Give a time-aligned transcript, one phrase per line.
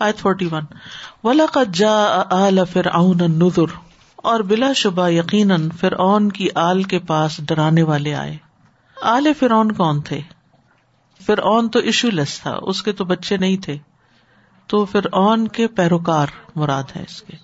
[0.00, 0.64] آیت forty one
[1.24, 3.90] ولاقت جا آل فرعون النذر.
[4.16, 8.36] اور بلا شبہ یقیناً فرعون کی آل کے پاس ڈرانے والے آئے۔
[9.02, 10.20] آل فرعون کون تھے؟
[11.26, 13.76] فرعون تو ایشو لیس تھا، اس کے تو بچے نہیں تھے۔
[14.66, 16.26] تو فرعون کے پیروکار
[16.56, 17.36] مراد ہے اس کے،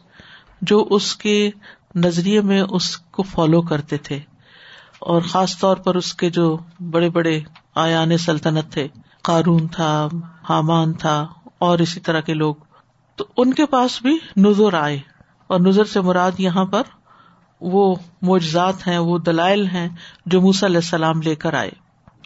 [0.63, 1.51] جو اس کے
[1.95, 4.19] نظریے میں اس کو فالو کرتے تھے۔
[4.99, 6.59] اور خاص طور پر اس کے جو
[6.91, 7.41] بڑے بڑے
[7.75, 8.89] آیان سلطنت تھے،
[9.23, 10.09] قارون تھا،
[10.49, 11.27] حامان تھا
[11.59, 12.55] اور اسی طرح کے لوگ۔
[13.17, 14.99] تو ان کے پاس بھی نظر آئے
[15.47, 16.83] اور نظر سے مراد یہاں پر
[17.61, 19.89] وہ معجزات ہیں، وہ دلائل ہیں
[20.27, 21.71] جو موس علیہ السلام لے کر آئے۔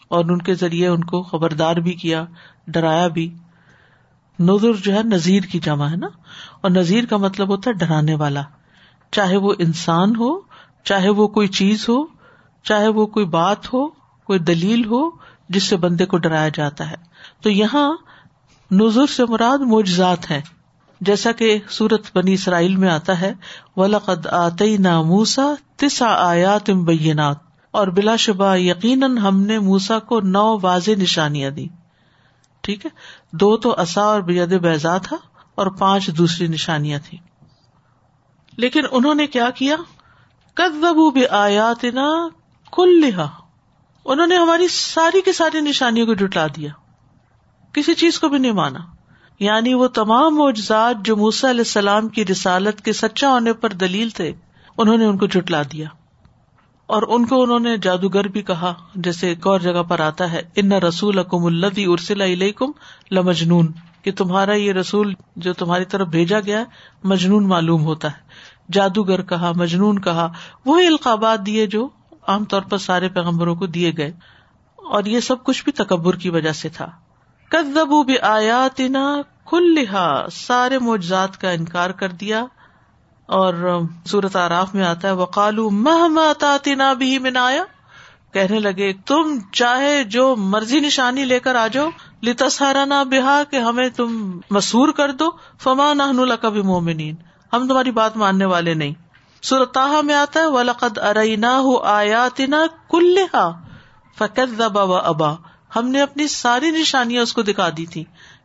[0.09, 2.25] اور ان کے ذریعے ان کو خبردار بھی کیا،
[2.66, 3.34] ڈرایا بھی۔
[4.41, 6.09] نظر جو ہے نذیر کی جمع ہے نا؟
[6.61, 8.42] اور نذیر کا مطلب ہوتا ہے ڈرانے والا۔
[9.11, 10.41] چاہے وہ انسان ہو،
[10.84, 12.05] چاہے وہ کوئی چیز ہو،
[12.62, 13.89] چاہے وہ کوئی بات ہو،
[14.25, 15.11] کوئی دلیل ہو،
[15.48, 16.97] جس سے بندے کو ڈرایا جاتا ہے۔
[17.42, 17.97] تو یہاں
[18.73, 20.41] نظر سے مراد معجزات ہے
[21.01, 23.34] جیسا کہ سورت بنی اسرائیل میں آتا ہے،
[23.77, 27.36] ولقد آتی نا موسا تسا آیات بینات
[27.70, 31.67] اور بلا شبہ یقیناً ہم نے موسا کو نو واضح نشانیاں دی
[32.61, 32.91] ٹھیک ہے؟
[33.33, 35.17] دو تو اصا اور بید بیزا تھا
[35.55, 37.19] اور پانچ دوسری نشانیاں تھی
[38.56, 39.77] لیکن انہوں نے کیا کیا؟
[40.55, 42.28] کدبو بھی آیات نا
[42.73, 43.28] کل لہا
[44.05, 46.70] انہوں نے ہماری ساری کی ساری نشانیوں کو جٹلا دیا۔
[47.73, 48.79] کسی چیز کو بھی نہیں مانا۔
[49.41, 54.11] یعنی وہ تمام معجزات جو موسا علیہ السلام کی رسالت کے سچا ہونے پر دلیل
[54.11, 54.33] تھے،
[54.79, 55.89] انہوں نے ان کو جٹلا دیا۔
[56.87, 60.43] اور ان کو انہوں نے جادوگر بھی کہا، جیسے ایک اور جگہ پر آتا ہے،
[60.57, 62.71] ان رسول اکم الدی ارسل علیکم
[63.11, 66.65] لمجنون کہ تمہارا یہ رسول جو تمہاری طرف بھیجا گیا
[67.05, 68.17] مجنون معلوم ہوتا ہے۔
[68.73, 70.33] جادوگر کہا، مجنون کہا،
[70.67, 71.89] وہی القابات دیے جو
[72.27, 74.13] عام طور پر سارے پیغمبروں کو دیے گئے۔
[74.77, 76.91] اور یہ سب کچھ بھی تکبر کی وجہ سے تھا۔
[77.51, 78.81] کدبو بھی آیات
[79.51, 82.45] کل لہا سارے معجزات کا انکار کر دیا۔
[83.27, 87.65] اور سورت آراف میں آتا ہے وقالو مہ بھی من آیا
[88.33, 91.89] کہنے لگے، تم چاہے جو مرضی نشانی لے کر آ جاؤ
[92.23, 97.14] لتا سارا نہ بہا کہ ہمیں تم مسور کر دو۔ فما نہ کبھی مومنین
[97.53, 98.95] ہم تمہاری بات ماننے والے نہیں۔
[99.42, 103.61] سورتاہ میں آتا ہے، ولقد ارئینا آیاتنا کلہا
[104.19, 105.35] فکذب و ابا
[105.77, 108.05] ہم نے اپنی ساری نشانیاں اس کو دکھا دی تھی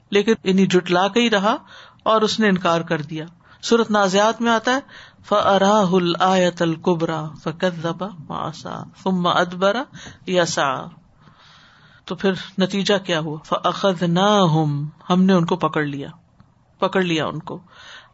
[0.10, 1.56] لیکن انہیں جٹلا کے ہی رہا
[2.04, 3.26] اور اس نے انکار کر دیا۔
[3.62, 4.80] سورت نازیات میں آتا ہے
[5.30, 9.84] فراہ الآیت القبرا فکذب ماسا ثم ادبرا
[10.28, 10.86] یسا
[12.06, 14.46] تو پھر نتیجہ کیا ہوا؟ فخذ نہ
[15.10, 16.08] ہم نے ان کو پکڑ لیا۔
[16.80, 17.60] پکڑ لیا ان کو۔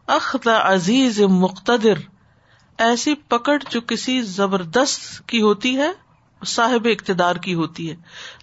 [0.08, 1.94] اخذ عزیز مقتدر،
[2.78, 5.92] ایسی پکڑ جو کسی زبردست کی ہوتی ہے
[6.46, 7.96] صاحب اقتدار کی ہوتی ہے۔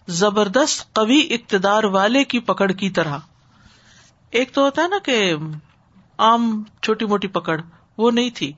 [0.07, 3.19] زبردست قوی اقتدار والے کی پکڑ کی طرح۔
[4.31, 5.35] ایک تو ہوتا ہے نا کہ
[6.19, 7.61] عام چھوٹی موٹی پکڑ،
[7.99, 8.53] وہ نہیں تھی۔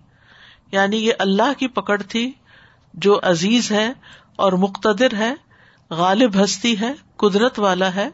[0.72, 2.32] یعنی یہ اللہ کی پکڑ تھی
[2.94, 3.92] جو عزیز ہے
[4.36, 5.34] اور مقتدر ہے،
[5.90, 8.08] غالب ہستی ہے، قدرت والا ہے۔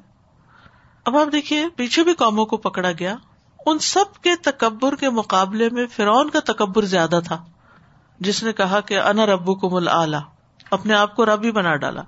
[1.05, 3.17] اب آپ دیکھیے، پیچھے بھی قوموں کو پکڑا گیا۔
[3.67, 7.45] ان سب کے تکبر کے مقابلے میں فرعون کا تکبر زیادہ تھا۔
[8.21, 10.17] جس نے کہا کہ انا ربو کو مل آلہ
[10.71, 12.03] اپنے آپ کو رب ہی بنا ڈالا۔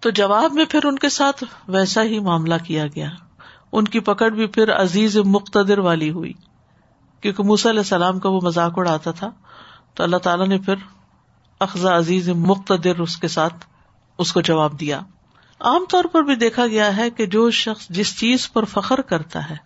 [0.00, 3.10] تو جواب میں پھر ان کے ساتھ ویسا ہی معاملہ کیا گیا۔
[3.72, 6.32] ان کی پکڑ بھی پھر عزیز مقتدر والی ہوئی۔
[7.20, 9.30] کیونکہ موسی علیہ السلام کا وہ مذاق اڑاتا تھا،
[9.94, 10.74] تو اللہ تعالیٰ نے پھر
[11.60, 13.54] اخذا عزیز مقتدر اس کے ساتھ
[14.18, 15.00] اس کو جواب دیا۔
[15.60, 19.50] عام طور پر بھی دیکھا گیا ہے کہ جو شخص جس چیز پر فخر کرتا
[19.50, 19.56] ہے،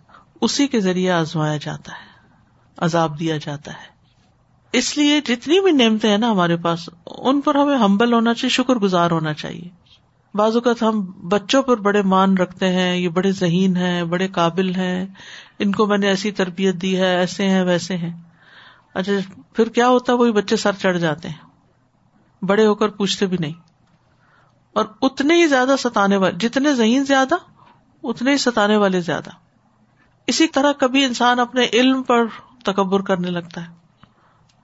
[0.41, 2.29] اسی کے ذریعے آزمایا جاتا ہے،
[2.77, 3.90] عذاب دیا جاتا ہے۔
[4.73, 8.49] اس لیے جتنی بھی نعمتیں ہیں نا ہمارے پاس، ان پر ہمیں ہمبل ہونا چاہیے
[8.49, 9.69] شکر گزار ہونا چاہیے۔
[10.33, 14.75] بعض اوقات ہم بچوں پر بڑے مان رکھتے ہیں، یہ بڑے ذہین ہیں، بڑے قابل
[14.75, 15.05] ہیں،
[15.59, 18.21] ان کو میں نے ایسی تربیت دی ہے، ایسے ہیں، ویسے ہیں۔
[18.93, 21.37] اچھا پھر کیا ہوتا ہے؟ وہی بچے سر چڑھ جاتے ہیں۔
[22.45, 23.53] بڑے ہو کر پوچھتے بھی نہیں۔
[24.73, 27.35] اور اتنے ہی زیادہ ستانے والے، جتنے ذہین زیادہ،
[28.03, 29.29] اتنے ہی ستانے والے زیادہ۔
[30.27, 32.25] اسی طرح کبھی انسان اپنے علم پر
[32.65, 33.80] تکبر کرنے لگتا ہے۔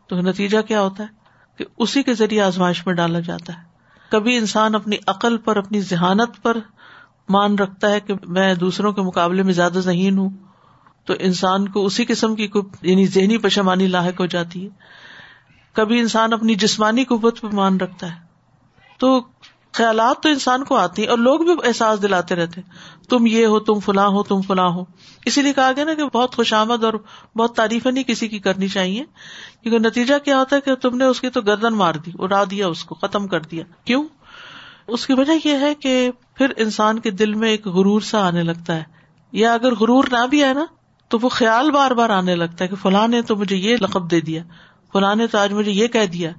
[0.07, 1.07] تو نتیجہ کیا ہوتا ہے؟
[1.57, 3.63] کہ اسی کے ذریعے آزمائش میں ڈالا جاتا ہے۔
[4.09, 6.57] کبھی انسان اپنی عقل پر، اپنی ذہانت پر
[7.29, 10.29] مان رکھتا ہے کہ میں دوسروں کے مقابلے میں زیادہ ذہین ہوں،
[11.05, 12.47] تو انسان کو اسی قسم کی
[12.81, 14.69] یعنی ذہنی پشمانی لاحق ہو جاتی ہے۔
[15.73, 18.19] کبھی انسان اپنی جسمانی قوت پہ مان رکھتا ہے۔
[18.99, 19.21] تو
[19.77, 22.61] خیالات تو انسان کو آتی ہیں اور لوگ بھی احساس دلاتے رہتے
[23.09, 24.83] تم یہ ہو، تم فلاں ہو، تم فلاں ہو۔
[25.25, 26.93] اسی لیے کہا گیا نا کہ بہت خوش آمد اور
[27.35, 29.03] بہت تعریفیں نہیں کسی کی کرنی چاہیے۔
[29.63, 32.43] کیونکہ نتیجہ کیا ہوتا ہے کہ تم نے اس کی تو گردن مار دی، اڑا
[32.51, 34.03] دیا اس کو، ختم کر دیا۔ کیوں؟
[34.87, 38.43] اس کی وجہ یہ ہے کہ پھر انسان کے دل میں ایک غرور سا آنے
[38.43, 38.83] لگتا ہے۔
[39.31, 40.65] یا اگر غرور نہ بھی ہے نا،
[41.07, 44.11] تو وہ خیال بار بار آنے لگتا ہے کہ فلاں نے تو مجھے یہ لقب
[44.11, 44.43] دے دیا،
[44.93, 46.31] فلاں نے تو آج مجھے یہ کہہ دیا۔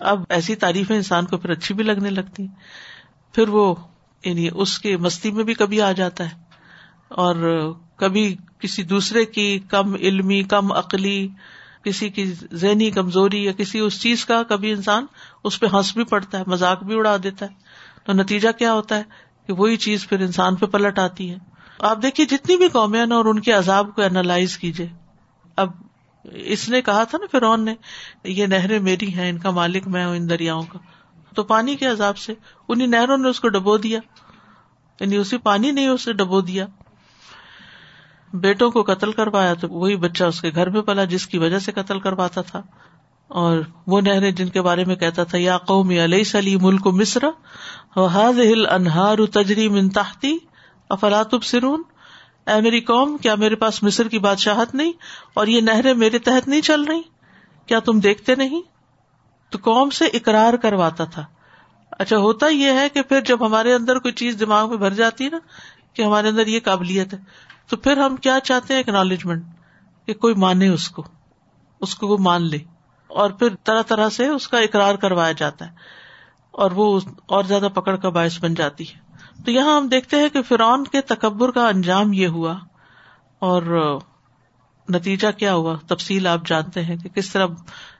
[0.00, 2.46] اب ایسی تعریفیں انسان کو پھر اچھی بھی لگنے لگتی
[3.34, 3.74] پھر وہ
[4.24, 6.46] یعنی اس کی مستی میں بھی کبھی آ جاتا ہے۔
[7.08, 11.28] اور کبھی کسی دوسرے کی کم علمی، کم عقلی،
[11.84, 15.06] کسی کی ذہنی کمزوری یا کسی اس چیز کا کبھی انسان
[15.44, 17.54] اس پہ ہنس بھی پڑتا ہے، مذاق بھی اڑا دیتا ہے۔
[18.04, 19.02] تو نتیجہ کیا ہوتا ہے
[19.46, 21.36] کہ وہی چیز پھر انسان پہ پلٹ آتی ہے۔
[21.78, 24.88] آپ دیکھیے، جتنی بھی قومیں نا، اور ان کے عذاب کو اینالائز کیجیے
[25.56, 25.70] اب
[26.32, 27.74] اس نے کہا تھا نا فرون نے،
[28.24, 30.78] یہ نہریں میری ہیں، ان کا مالک میں ہوں ان دریاؤں کا۔
[31.34, 32.34] تو پانی کے عذاب سے،
[32.68, 34.00] انہیں نہروں نے اس کو ڈبو دیا۔
[35.00, 36.66] یعنی اسی پانی نے اسے ڈبو دیا۔
[38.32, 41.58] بیٹوں کو قتل کروایا تو وہی بچہ اس کے گھر میں پلا، جس کی وجہ
[41.58, 42.62] سے قتل کرواتا تھا۔
[43.28, 47.24] اور وہ نہریں جن کے بارے میں کہتا تھا، یا قومی علیہ سلی ملک مصر
[47.96, 50.36] ہل انہار تجری من تحتی
[50.88, 51.82] افلاط سرون
[52.46, 54.92] اے میری قوم، کیا میرے پاس مصر کی بادشاہت نہیں؟
[55.34, 57.02] اور یہ نہریں میرے تحت نہیں چل رہی؟
[57.66, 58.62] کیا تم دیکھتے نہیں؟
[59.50, 61.24] تو قوم سے اقرار کرواتا تھا۔
[61.90, 65.24] اچھا ہوتا یہ ہے کہ پھر جب ہمارے اندر کوئی چیز دماغ میں بھر جاتی
[65.24, 65.38] ہے نا،
[65.94, 67.18] کہ ہمارے اندر یہ قابلیت ہے،
[67.68, 69.44] تو پھر ہم کیا چاہتے ہیں؟ اکنالجمنٹ
[70.06, 71.04] کہ کوئی مانے اس کو
[71.80, 72.58] اس کو وہ مان لے۔
[73.06, 75.70] اور پھر طرح طرح سے اس کا اقرار کروایا جاتا ہے،
[76.50, 79.05] اور وہ اور زیادہ پکڑ کا باعث بن جاتی ہے۔
[79.44, 82.58] تو یہاں ہم دیکھتے ہیں کہ فرعون کے تکبر کا انجام یہ ہوا
[83.38, 83.62] اور
[84.88, 87.46] نتیجہ کیا ہوا؟ تفصیل آپ جانتے ہیں کہ کس طرح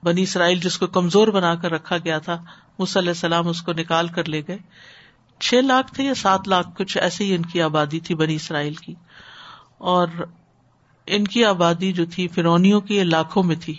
[0.03, 2.45] بنی اسرائیل جس کو کمزور بنا کر رکھا گیا تھا
[2.97, 4.59] علیہ السلام اس کو نکال کر لے گئے۔
[5.41, 8.75] چھ لاکھ تھے یا سات لاکھ؟ کچھ ایسے ہی ان کی آبادی تھی بنی اسرائیل
[8.75, 8.95] کی۔
[9.79, 10.07] اور
[11.07, 13.75] ان کی آبادی جو تھی فرونیوں کی لاکھوں میں تھی۔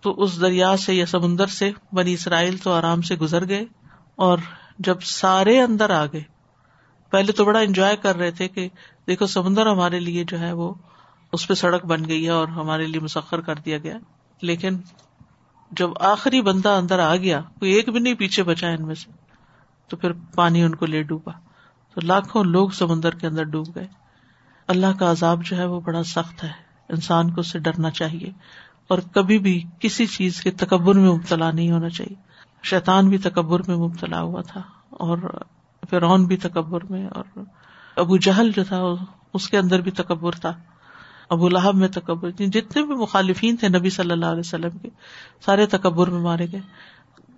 [0.00, 3.64] تو اس دریا سے یا سمندر سے بنی اسرائیل تو آرام سے گزر گئے
[4.16, 4.38] اور
[4.78, 6.22] جب سارے اندر آ گئے
[7.12, 8.68] پہلے تو بڑا انجوائے کر رہے تھے کہ
[9.06, 10.74] دیکھو سمندر ہمارے لیے جو ہے وہ
[11.32, 13.94] اس پہ سڑک بن گئی ہے اور ہمارے لیے مسخر کر دیا گیا
[14.42, 14.78] لیکن
[15.70, 19.10] جب آخری بندہ اندر آ گیا، کوئی ایک بھی نہیں پیچھے بچا ان میں سے،
[19.88, 21.32] تو پھر پانی ان کو لے ڈوبا۔
[21.94, 23.86] تو لاکھوں لوگ سمندر کے اندر ڈوب گئے۔
[24.68, 26.50] اللہ کا عذاب جو ہے وہ بڑا سخت ہے۔
[26.88, 28.30] انسان کو اس سے ڈرنا چاہیے۔
[28.88, 32.16] اور کبھی بھی کسی چیز کے تکبر میں مبتلا نہیں ہونا چاہیے۔
[32.62, 35.18] شیطان بھی تکبر میں مبتلا ہوا تھا اور
[35.90, 37.38] فرعون بھی تکبر میں اور
[37.96, 38.82] ابو جہل جو تھا،
[39.34, 40.54] اس کے اندر بھی تکبر تھا۔
[41.30, 44.88] ابو لہب میں تکبر جتنے بھی مخالفین تھے نبی صلی اللہ علیہ وسلم کے،
[45.44, 46.60] سارے تکبر میں مارے گئے۔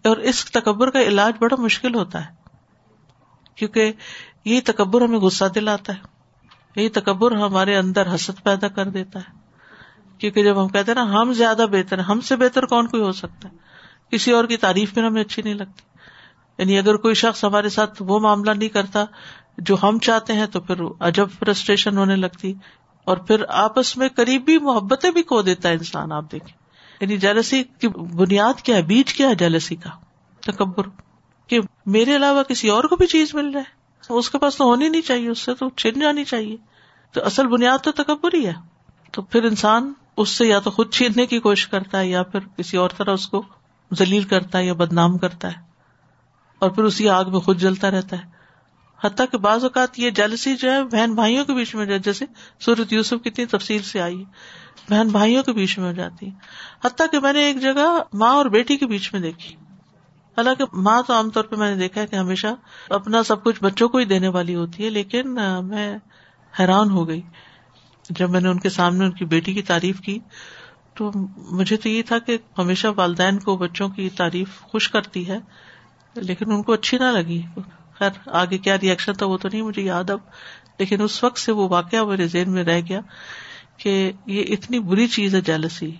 [0.09, 2.31] اور اس تکبر کا علاج بڑا مشکل ہوتا ہے،
[3.55, 3.93] کیونکہ
[4.45, 6.15] یہ تکبر ہمیں غصہ دلاتا ہے۔
[6.77, 9.39] یہی تکبر ہمارے اندر حسد پیدا کر دیتا ہے۔
[10.19, 13.03] کیونکہ جب ہم کہتے ہیں نا، ہم زیادہ بہتر ہیں، ہم سے بہتر کون کوئی
[13.03, 13.57] ہو سکتا ہے؟
[14.11, 15.94] کسی اور کی تعریف میں ہمیں اچھی نہیں لگتی۔
[16.59, 19.05] یعنی اگر کوئی شخص ہمارے ساتھ وہ معاملہ نہیں کرتا
[19.59, 22.55] جو ہم چاہتے ہیں تو پھر عجب فرسٹریشن ہونے لگتی
[23.05, 26.65] اور پھر آپس میں قریبی محبتیں بھی کھو دیتا ہے انسان، آپ دیکھیں۔
[27.01, 29.91] یعنی جیلسی کی بنیاد کیا ہے؟ بیج کیا ہے جیلسی کا؟
[30.41, 30.83] تکبر۔
[31.47, 33.75] کہ میرے علاوہ کسی اور کو بھی چیز مل رہا ہے۔
[34.09, 36.57] اس کے پاس تو ہونی نہیں چاہیے، اس سے تو چھن جانی چاہیے۔
[37.13, 38.55] تو اصل بنیاد تو تکبر ہی ہے۔
[39.13, 42.41] تو پھر انسان اس سے یا تو خود چھیننے کی کوشش کرتا ہے یا پھر
[42.57, 43.43] کسی اور طرح اس کو
[43.95, 45.74] ذلیل کرتا ہے یا بدنام کرتا ہے۔
[46.59, 48.35] اور پھر اسی آگ میں خود جلتا رہتا ہے۔
[49.05, 52.25] حتیٰ کہ بعض اوقات یہ جلسی جو ہے، بہن بھائیوں کے بیچ میں جیسے
[52.61, 54.25] سورت یوسف کتنی تفصیل سے آئی ہے،
[54.91, 56.31] بہن بھائیوں کے بیچ میں ہو جاتی ہے۔
[56.85, 59.57] حتیٰ کہ میں نے ایک جگہ ماں اور بیٹی کے بیچ میں دیکھی۔
[60.37, 62.47] حالانکہ ماں تو عام طور پہ میں نے دیکھا ہے کہ ہمیشہ
[62.89, 65.97] اپنا سب کچھ بچوں کو ہی دینے والی ہوتی ہے، لیکن میں
[66.61, 67.21] حیران ہو گئی۔
[68.11, 70.19] جب میں نے ان کے سامنے ان کی بیٹی کی تعریف کی،
[70.95, 75.39] تو مجھے تو یہ تھا کہ ہمیشہ والدین کو بچوں کی تعریف خوش کرتی ہے۔
[76.15, 77.43] لیکن ان کو اچھی نہ لگی۔
[77.99, 80.19] خیر، آگے کیا ریئیکشن تھا وہ تو نہیں، مجھے یاد اب۔
[80.79, 83.01] لیکن اس وقت سے وہ واقعہ میرے ذہن میں رہ گیا
[83.77, 85.91] کہ یہ اتنی بری چیز ہے جیلسی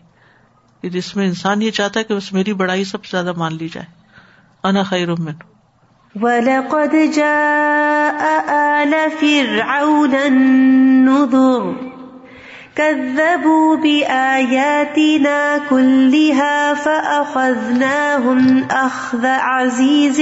[0.83, 3.69] جس میں انسان یہ چاہتا ہے کہ بس میری بڑائی سب سے زیادہ مان لی
[3.69, 3.87] جائے۔
[4.65, 5.33] انا خیر من
[6.23, 11.94] ولقد جاء آل فرعون النذر۔
[12.75, 20.21] كذبوا بآياتنا كلها فأخذناهم أخذ عزيز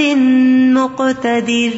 [0.73, 1.77] مقتدر.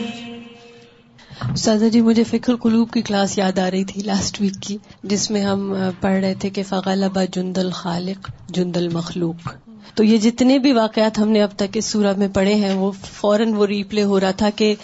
[1.57, 5.31] سادہ جی مجھے فکر قلوب کی کلاس یاد آ رہی تھی لاسٹ ویک کی، جس
[5.31, 9.49] میں ہم پڑھ رہے تھے کہ فغلبہ جند الخالق، جند المخلوق۔
[9.93, 12.91] تو یہ جتنے بھی واقعات ہم نے اب تک اس سورہ میں پڑھے ہیں، وہ
[12.91, 14.75] فوراً وہ ریپلے ہو رہا تھا کہ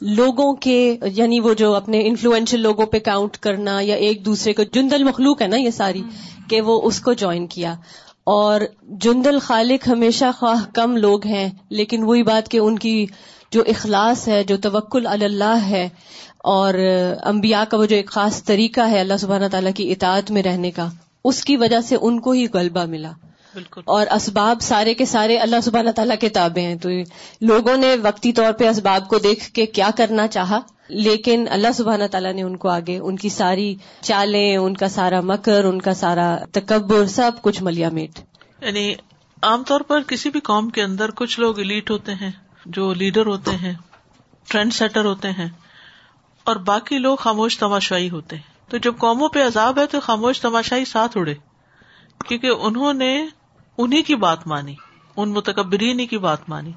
[0.00, 4.62] لوگوں کے یعنی وہ جو اپنے انفلوئنشل لوگوں پہ کاؤنٹ کرنا یا ایک دوسرے کو،
[4.62, 6.02] جندل مخلوق ہے نا یہ ساری،
[6.48, 7.74] کہ وہ اس کو جوائن کیا۔
[8.24, 13.06] اور جندل خالق ہمیشہ خواہ کم لوگ ہیں، لیکن وہی بات کہ ان کی
[13.50, 15.88] جو اخلاص ہے، جو توکل اللہ ہے،
[16.38, 16.74] اور
[17.24, 20.70] انبیاء کا وہ جو ایک خاص طریقہ ہے اللہ سبحانہ تعالیٰ کی اطاعت میں رہنے
[20.70, 20.88] کا،
[21.24, 23.12] اس کی وجہ سے ان کو ہی غلبہ ملا۔
[23.54, 26.88] بالکل۔ اور اسباب سارے کے سارے اللہ سبحانہ تعالیٰ کے تابع ہیں۔ تو
[27.40, 32.04] لوگوں نے وقتی طور پہ اسباب کو دیکھ کے کیا کرنا چاہا لیکن اللہ سبحانہ
[32.10, 35.94] تعالیٰ نے ان کو آگے ان کی ساری چالیں ان کا سارا مکر ان کا
[35.94, 38.10] سارا تکبر سب کچھ ملیا میٹ
[38.60, 38.94] یعنی
[39.42, 42.30] عام طور پر کسی بھی قوم کے اندر کچھ لوگ الیٹ ہوتے ہیں
[42.66, 43.74] جو لیڈر ہوتے ہیں
[44.48, 45.48] ٹرینڈ سیٹر ہوتے ہیں
[46.44, 50.40] اور باقی لوگ خاموش تماشائی ہوتے ہیں۔ تو جب قوموں پہ عذاب ہے تو خاموش
[50.40, 51.34] تماشائی ساتھ اڑے
[52.28, 53.26] کیونکہ انہوں نے
[53.82, 54.74] انہیں کی بات مانی
[55.16, 56.72] ان متکبرین کی بات مانی۔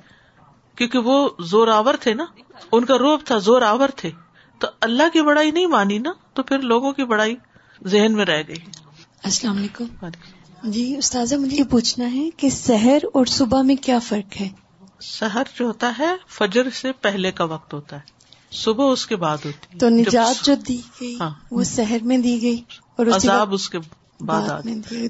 [0.75, 2.25] کیونکہ وہ زور آور تھے نا
[2.71, 4.11] ان کا روپ تھا زور آور تھے۔
[4.59, 7.35] تو اللہ کی بڑائی نہیں مانی نا تو پھر لوگوں کی بڑائی
[7.85, 8.55] ذہن میں رہ گئی۔
[9.23, 10.07] السلام علیکم۔
[10.63, 14.49] جی استاذہ مجھے یہ پوچھنا ہے کہ سحر اور صبح میں کیا فرق ہے؟
[15.01, 18.01] سحر جو ہوتا ہے فجر سے پہلے کا وقت ہوتا ہے۔
[18.51, 22.41] صبح اس کے بعد ہوتی تو نجات جو دی گئی ہاں۔ وہ سحر میں دی
[22.41, 22.61] گئی
[22.95, 23.77] اور عذاب اس کے
[24.21, 24.49] بعد۔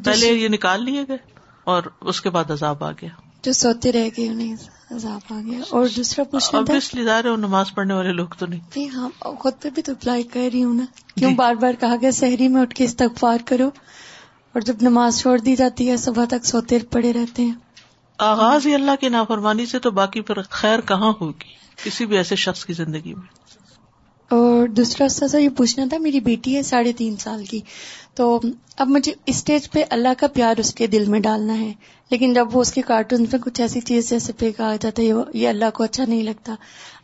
[0.06, 1.33] پہلے یہ نکال لیے گئے۔
[1.64, 3.10] اور اس کے بعد عذاب آ گیا۔
[3.44, 4.56] جو سوتے رہ گئے انہیں
[4.92, 8.90] عذاب آ گیا۔ اور دوسرا پوچھنا تھا ظاہر ہے نماز پڑھنے والے لوگ تو نہیں۔
[8.90, 10.86] ہاں خود پہ بھی تو اپلائی کر رہی ہوں نا۔
[11.18, 13.68] کیوں جی۔ بار بار کہا گیا سحری میں اٹھ کے استغفار کرو۔
[14.54, 17.54] اور جب نماز چھوڑ دی جاتی ہے صبح تک سوتے پڑے رہتے ہیں۔
[18.18, 21.54] آغاز ہی اللہ کی نافرمانی سے تو باقی پھر خیر کہاں ہوگی؟
[21.84, 23.28] کسی بھی ایسے شخص کی زندگی میں۔
[24.34, 27.60] اور دوسرا استاذہ یہ پوچھنا تھا، میری بیٹی ہے ساڑھے تین سال کی۔
[28.16, 28.42] تو
[28.78, 31.74] اب مجھے اسٹیج پہ اللہ کا پیار اس کے دل میں ڈالنا ہے۔
[32.10, 35.08] لیکن جب وہ اس کے کارٹون میں کچھ ایسی چیز جیسے پہ کہا جاتا ہے،
[35.08, 36.56] یہ- اللہ کو اچھا نہیں لگتا۔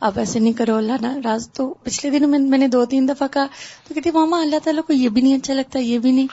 [0.01, 3.07] آپ ایسے نہیں کرو، اللہ نا راز تو پچھلے دنوں میں میں نے دو تین
[3.07, 3.45] دفعہ کہا،
[3.87, 6.27] تو کہتی، ماما، اللہ تعالیٰ کو یہ بھی نہیں اچھا لگتا، یہ بھی نہیں۔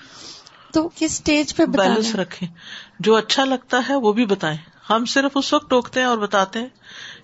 [0.73, 2.49] تو کس اسٹیج پہ بیلنس رکھیں۔
[3.01, 4.59] جو اچھا لگتا ہے وہ بھی بتائیں۔
[4.91, 6.69] ہم صرف اس وقت ٹوکتے ہیں اور بتاتے ہیں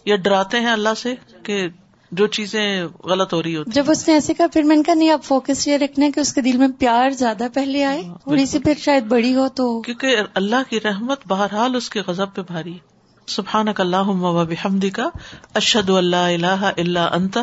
[0.05, 1.69] یا ڈراتے ہیں اللہ سے کہ
[2.13, 4.95] جو چیزیں غلط ہو رہی ہوتی جب اس نے ایسے کہا پھر میں نے کہا
[4.95, 8.47] نہیں آپ فوکس یہ رکھنا کہ اس کے دل میں پیار زیادہ پہلے آئے۔ تھوڑی
[8.47, 12.43] سی پھر شاید بڑی ہو تو۔ کیونکہ اللہ کی رحمت بہرحال اس کے غضب پہ
[12.47, 12.79] بھاری۔
[13.27, 15.09] سبحان اللہ و بحمدی کا
[15.55, 17.39] اشد اللہ اللہ اللہ انت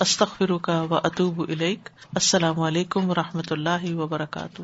[0.00, 4.62] استخر کا و اطوب السلام علیکم و رحمۃ اللہ وبرکاتہ۔